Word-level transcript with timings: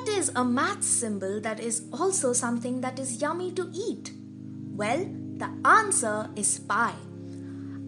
what 0.00 0.08
is 0.08 0.30
a 0.34 0.42
math 0.42 0.82
symbol 0.82 1.40
that 1.42 1.60
is 1.60 1.82
also 1.92 2.32
something 2.32 2.80
that 2.80 2.98
is 2.98 3.20
yummy 3.20 3.52
to 3.52 3.70
eat? 3.74 4.12
Well, 4.74 5.04
the 5.36 5.50
answer 5.62 6.30
is 6.34 6.58
pi. 6.58 6.94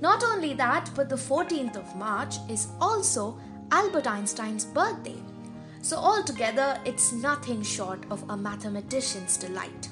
Not 0.00 0.22
only 0.22 0.54
that, 0.54 0.90
but 0.94 1.08
the 1.08 1.16
14th 1.16 1.76
of 1.76 1.96
March 1.96 2.36
is 2.48 2.68
also 2.80 3.36
Albert 3.70 4.06
Einstein's 4.06 4.64
birthday. 4.64 5.16
So, 5.82 5.96
altogether, 5.96 6.80
it's 6.84 7.12
nothing 7.12 7.62
short 7.62 8.04
of 8.10 8.24
a 8.28 8.36
mathematician's 8.36 9.36
delight. 9.36 9.88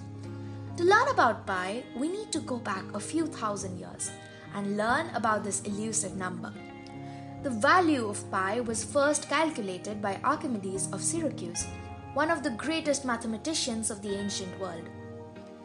To 0.76 0.84
learn 0.84 1.08
about 1.08 1.46
pi, 1.46 1.84
we 1.96 2.08
need 2.08 2.32
to 2.32 2.40
go 2.40 2.58
back 2.58 2.84
a 2.92 3.00
few 3.00 3.26
thousand 3.26 3.78
years 3.78 4.10
and 4.54 4.76
learn 4.76 5.08
about 5.14 5.44
this 5.44 5.62
elusive 5.62 6.16
number. 6.16 6.52
The 7.46 7.52
value 7.52 8.08
of 8.08 8.28
pi 8.32 8.58
was 8.58 8.82
first 8.82 9.28
calculated 9.28 10.02
by 10.02 10.18
Archimedes 10.24 10.90
of 10.92 11.00
Syracuse, 11.00 11.64
one 12.12 12.28
of 12.28 12.42
the 12.42 12.50
greatest 12.50 13.04
mathematicians 13.04 13.88
of 13.88 14.02
the 14.02 14.18
ancient 14.18 14.58
world. 14.58 14.82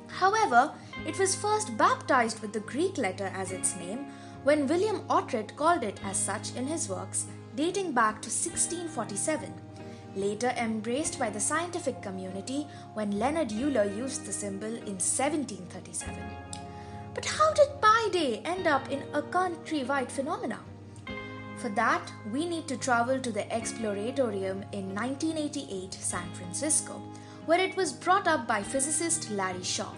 However, 0.06 0.74
it 1.08 1.18
was 1.18 1.34
first 1.34 1.76
baptized 1.80 2.40
with 2.40 2.54
the 2.54 2.60
Greek 2.60 3.00
letter 3.00 3.32
as 3.34 3.52
its 3.52 3.76
name 3.78 4.06
when 4.44 4.68
William 4.68 5.00
Oughtred 5.08 5.56
called 5.56 5.82
it 5.82 6.00
as 6.06 6.18
such 6.18 6.56
in 6.56 6.68
his 6.68 6.88
works 6.88 7.26
dating 7.56 7.94
back 7.94 8.22
to 8.22 8.30
1647, 8.30 9.52
later 10.16 10.54
embraced 10.58 11.18
by 11.18 11.32
the 11.32 11.40
scientific 11.40 12.00
community 12.04 12.68
when 12.94 13.18
Leonhard 13.18 13.52
Euler 13.52 13.86
used 13.86 14.28
the 14.28 14.32
symbol 14.32 14.76
in 14.86 15.02
1737. 15.02 16.16
But 17.16 17.26
how 17.26 17.52
did 17.56 17.82
Pi 17.82 18.10
Day 18.12 18.42
end 18.46 18.68
up 18.68 18.92
in 18.92 19.02
a 19.16 19.24
countrywide 19.24 20.12
phenomenon? 20.12 20.71
For 21.62 21.70
that, 21.70 22.12
we 22.32 22.48
need 22.50 22.68
to 22.70 22.76
travel 22.76 23.20
to 23.20 23.32
the 23.32 23.44
Exploratorium 23.44 24.66
in 24.74 24.96
1988 24.96 25.94
San 25.94 26.28
Francisco, 26.34 27.00
where 27.46 27.60
it 27.60 27.78
was 27.78 27.94
brought 27.94 28.28
up 28.28 28.48
by 28.48 28.64
physicist 28.64 29.30
Larry 29.30 29.62
Shaw. 29.62 29.92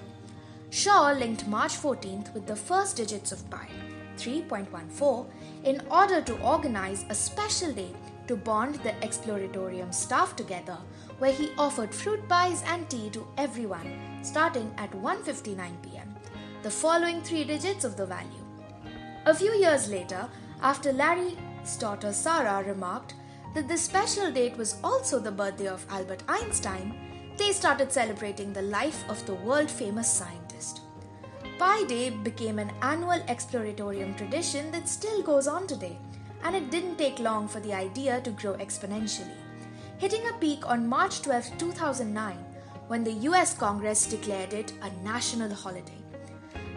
Shaw 0.72 1.14
linked 1.14 1.47
March 1.47 1.72
14th 1.72 2.34
with 2.34 2.47
the 2.47 2.56
first 2.58 2.97
digits 2.97 3.31
of 3.31 3.50
pi, 3.50 3.69
3.14, 4.17 5.25
in 5.64 5.81
order 5.89 6.22
to 6.23 6.38
organize 6.41 7.06
a 7.08 7.16
special 7.16 7.72
day 7.72 7.91
to 8.28 8.36
bond 8.36 8.75
the 8.84 8.91
Exploratorium 9.02 9.94
staff 9.94 10.36
together, 10.36 10.78
where 11.19 11.31
he 11.31 11.52
offered 11.58 11.95
fruit 11.95 12.28
pies 12.28 12.61
and 12.67 12.89
tea 12.89 13.09
to 13.11 13.25
everyone, 13.38 14.19
starting 14.22 14.69
at 14.78 14.91
1:59 14.91 15.81
p.m. 15.81 16.14
The 16.61 16.72
following 16.72 17.22
three 17.22 17.45
digits 17.45 17.86
of 17.86 17.95
the 17.95 18.06
value. 18.06 18.44
A 19.25 19.34
few 19.34 19.53
years 19.53 19.89
later, 19.89 20.28
after 20.61 20.91
Larry 20.91 21.38
daughter 21.80 22.11
Sarah 22.11 22.64
remarked 22.64 23.16
that 23.53 23.67
this 23.67 23.81
special 23.81 24.31
date 24.31 24.58
was 24.58 24.75
also 24.83 25.19
the 25.19 25.31
birthday 25.31 25.67
of 25.67 25.86
Albert 25.89 26.23
Einstein, 26.28 26.94
they 27.38 27.52
started 27.52 27.92
celebrating 27.92 28.52
the 28.52 28.61
life 28.61 29.08
of 29.09 29.25
the 29.25 29.36
world 29.36 29.69
famous 29.69 30.11
scientist. 30.11 30.81
Pi 31.58 31.84
Day 31.86 32.09
became 32.09 32.59
an 32.59 32.72
annual 32.81 33.19
exploratorium 33.28 34.18
tradition 34.18 34.72
that 34.72 34.90
still 34.90 35.22
goes 35.22 35.47
on 35.47 35.66
today, 35.68 35.97
and 36.44 36.56
it 36.56 36.69
didn't 36.72 36.97
take 36.97 37.19
long 37.19 37.47
for 37.47 37.59
the 37.59 37.73
idea 37.73 38.19
to 38.22 38.31
grow 38.31 38.53
exponentially, 38.56 39.38
hitting 39.97 40.28
a 40.28 40.38
peak 40.40 40.68
on 40.68 40.88
March 40.88 41.22
12, 41.22 41.57
2009, 41.57 42.35
when 42.88 43.03
the 43.03 43.28
US 43.29 43.53
Congress 43.53 44.06
declared 44.06 44.53
it 44.53 44.73
a 44.81 44.90
national 45.03 45.53
holiday. 45.53 46.02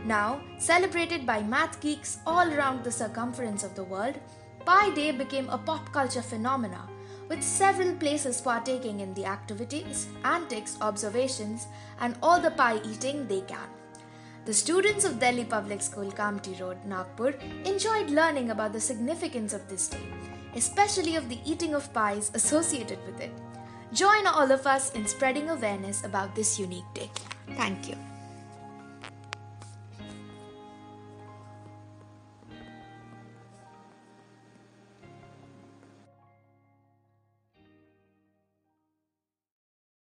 Now, 0.04 0.41
celebrated 0.58 1.26
by 1.26 1.42
math 1.42 1.80
geeks 1.80 2.19
all 2.26 2.52
around 2.52 2.84
the 2.84 2.92
circumference 2.92 3.64
of 3.64 3.75
the 3.75 3.84
world, 3.84 4.14
Pi 4.66 4.91
Day 4.91 5.12
became 5.12 5.49
a 5.49 5.56
pop 5.56 5.93
culture 5.93 6.21
phenomena, 6.21 6.88
with 7.28 7.41
several 7.41 7.94
places 7.94 8.41
partaking 8.41 8.99
in 8.99 9.15
the 9.15 9.25
activities, 9.25 10.09
antics, 10.25 10.77
observations, 10.81 11.69
and 12.00 12.16
all 12.21 12.41
the 12.41 12.50
pie 12.50 12.81
eating 12.84 13.28
they 13.28 13.43
can. 13.43 13.69
The 14.44 14.53
students 14.53 15.05
of 15.05 15.21
Delhi 15.21 15.44
Public 15.44 15.81
School, 15.81 16.10
Kamptee 16.10 16.60
Road, 16.60 16.78
Nagpur, 16.84 17.34
enjoyed 17.65 18.10
learning 18.10 18.50
about 18.50 18.72
the 18.72 18.81
significance 18.81 19.53
of 19.53 19.69
this 19.69 19.87
day, 19.87 20.06
especially 20.56 21.15
of 21.15 21.28
the 21.28 21.38
eating 21.44 21.75
of 21.75 21.93
pies 21.93 22.32
associated 22.34 22.99
with 23.06 23.21
it. 23.21 23.32
Join 23.93 24.26
all 24.26 24.50
of 24.50 24.66
us 24.66 24.91
in 24.94 25.06
spreading 25.06 25.49
awareness 25.49 26.03
about 26.05 26.34
this 26.34 26.59
unique 26.59 26.93
day. 26.93 27.09
Thank 27.55 27.88
you. 27.88 28.06